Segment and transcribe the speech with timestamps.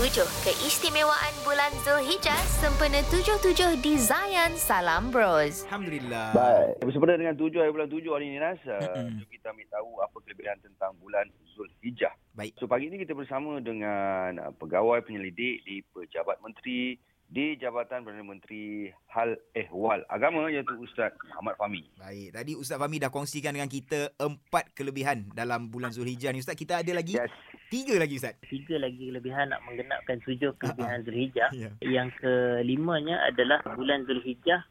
[0.00, 0.24] 7.
[0.48, 4.56] Keistimewaan bulan Zulhijjah sempena 77 di Zayan.
[4.56, 5.68] Salam Bros.
[5.68, 6.32] Alhamdulillah.
[6.32, 6.80] Baik.
[6.80, 8.56] Bersempena dengan tujuh hari bulan tujuh hari ini, Nas.
[8.64, 8.80] Uh,
[9.28, 12.16] kita ambil tahu apa kelebihan tentang bulan Zulhijjah.
[12.32, 12.56] Baik.
[12.56, 16.96] So, pagi ini kita bersama dengan uh, pegawai penyelidik di Pejabat Menteri
[17.28, 21.84] di Jabatan Perdana Menteri Hal Ehwal Agama iaitu Ustaz Muhammad Fahmi.
[22.00, 22.40] Baik.
[22.40, 26.40] Tadi Ustaz Fahmi dah kongsikan dengan kita empat kelebihan dalam bulan Zulhijjah ni.
[26.40, 27.28] Ustaz, kita ada lagi Yes.
[27.70, 28.34] Tiga lagi Ustaz.
[28.50, 31.50] tiga lagi kelebihan nak menggenapkan tujuh kelebihan Zulhijjah.
[31.54, 31.70] Ya.
[31.80, 34.66] Yang kelimanya adalah bulan Zulhijjah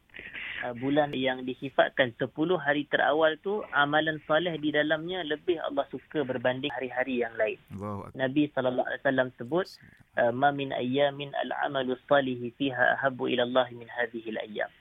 [0.68, 6.28] uh, bulan yang disifatkan 10 hari terawal tu amalan soleh di dalamnya lebih Allah suka
[6.28, 7.60] berbanding hari-hari yang lain.
[7.80, 8.12] Wow.
[8.16, 9.68] Nabi sallallahu alaihi wasallam sebut
[10.20, 14.72] uh, ma min ayyamin al-amalu salih fiha ahabbu ila Allah min hadhihi al-ayyam.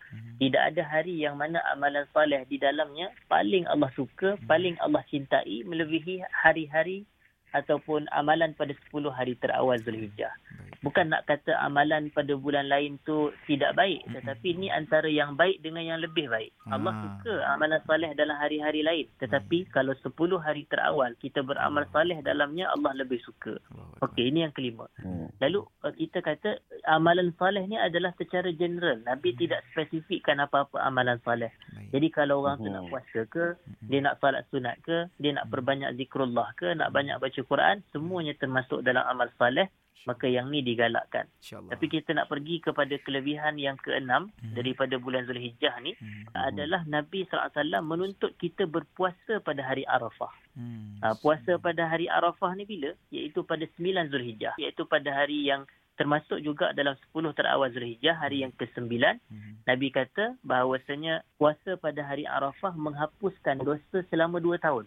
[0.41, 5.63] Tidak ada hari yang mana amalan soleh di dalamnya paling Allah suka, paling Allah cintai
[5.69, 7.05] melebihi hari-hari
[7.53, 10.33] ataupun amalan pada 10 hari terawal Zulhijjah.
[10.33, 10.77] Baik.
[10.79, 15.59] Bukan nak kata amalan pada bulan lain tu tidak baik, tetapi ini antara yang baik
[15.59, 16.55] dengan yang lebih baik.
[16.71, 17.03] Allah Ah.
[17.03, 22.71] suka amalan soleh dalam hari-hari lain, tetapi kalau 10 hari terawal kita beramal soleh dalamnya
[22.71, 23.59] Allah lebih suka.
[23.99, 24.87] Okey, ini yang kelima.
[25.03, 25.27] Hmm.
[25.43, 29.03] Lalu uh, kita kata amalan soleh ni adalah secara general.
[29.03, 29.41] Nabi Hmm.
[29.43, 31.51] tidak spesifikkan apa-apa amalan soleh.
[31.89, 31.95] Baik.
[31.95, 32.75] Jadi kalau orang tu Mhm.
[32.75, 33.89] nak puasa ke, Mm-mm.
[33.89, 38.35] dia nak salat sunat ke, dia nak perbanyak zikrullah ke, nak banyak baca Quran, semuanya
[38.35, 39.73] termasuk dalam amal soleh,
[40.05, 41.29] maka yang ni digalakkan.
[41.69, 46.29] Tapi kita nak pergi kepada kelebihan yang keenam daripada bulan Zulhijjah ni Hmm.
[46.35, 50.33] adalah Nabi SAW menuntut kita berpuasa pada hari Arafah.
[50.57, 50.97] Hmm.
[50.99, 52.91] Ha, puasa pada hari Arafah ni bila?
[53.09, 54.57] Iaitu pada 9 Zulhijjah.
[54.57, 55.69] Iaitu pada hari yang
[55.99, 58.87] termasuk juga dalam 10 terawal Zulhijjah, hari yang ke-9.
[58.87, 59.59] Hmm.
[59.67, 64.87] Nabi kata bahawasanya puasa pada hari Arafah menghapuskan dosa selama 2 tahun.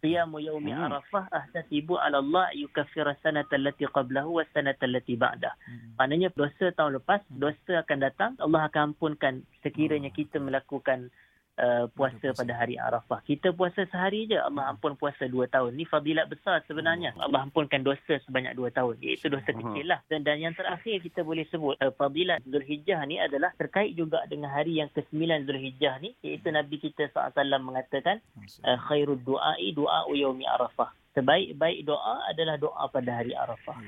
[0.00, 0.86] Qiyamu yaumi Hmm.
[0.88, 5.52] Arafah ahtasibu ala Allah yukaffira sanata allati qablahu wa sanata allati ba'dah.
[5.66, 5.98] Hmm.
[5.98, 10.16] Maknanya dosa tahun lepas, dosa akan datang, Allah akan ampunkan sekiranya Oh.
[10.16, 11.10] kita melakukan
[11.58, 13.22] uh, puasa pada hari Arafah.
[13.22, 15.74] Kita puasa sehari je, Allah ampun puasa dua tahun.
[15.74, 17.14] Ni fadilat besar sebenarnya.
[17.18, 18.98] Allah ampunkan dosa sebanyak dua tahun.
[19.02, 19.74] Iaitu dosa Hmm.
[19.74, 20.00] kecil lah.
[20.10, 24.50] Dan, dan yang terakhir kita boleh sebut, uh, fadilat Zulhijjah ni adalah terkait juga dengan
[24.50, 26.14] hari yang ke-9 Zulhijjah ni.
[26.22, 28.18] Iaitu Nabi kita SAW mengatakan,
[28.64, 30.90] uh, khairul du'ai du'a yaumi Arafah.
[31.14, 33.78] Sebaik-baik doa adalah doa pada hari Arafah.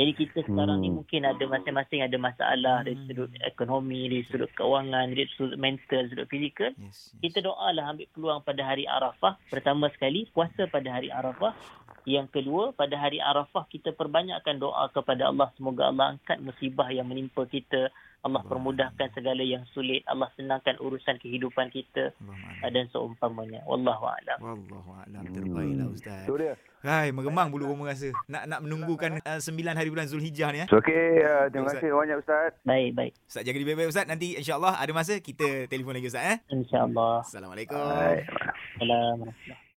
[0.00, 1.04] Jadi kita sekarang ni Hmm.
[1.04, 3.04] mungkin ada masing-masing ada masalah dari Hmm.
[3.04, 6.72] sudut ekonomi, dari sudut kewangan, dari sudut mental, sudut fizikal.
[6.80, 7.20] Yes, yes.
[7.20, 9.36] Kita doalah ambil peluang pada hari Arafah.
[9.52, 11.52] Pertama sekali puasa pada hari Arafah.
[12.08, 17.08] Yang kedua pada hari Arafah kita perbanyakkan doa kepada Allah semoga Allah angkat musibah yang
[17.08, 17.92] menimpa kita.
[18.20, 20.04] Allah permudahkan segala yang sulit.
[20.04, 22.12] Allah senangkan urusan kehidupan kita
[22.60, 23.64] dan seumpamanya.
[23.64, 24.38] Wallahu a'lam.
[24.44, 26.28] Wallahu a'lam terbaiklah ustaz.
[26.28, 26.52] Itu dia.
[26.84, 28.12] Hai, mengemang bulu rumah rasa.
[28.28, 30.68] Nak nak menunggukan uh, 9 hari bulan Zulhijjah ni eh.
[30.68, 31.08] Okey.
[31.24, 31.80] Uh, terima Ustaz.
[31.80, 32.52] kasih banyak, Ustaz.
[32.64, 33.12] Baik, baik.
[33.24, 34.04] Ustaz jaga diri baik-baik ustaz.
[34.04, 36.36] Nanti insya-Allah ada masa kita telefon lagi ustaz eh.
[36.52, 37.24] InsyaAllah.
[37.24, 37.76] Assalamualaikum.
[37.80, 39.60] Assalamualaikum.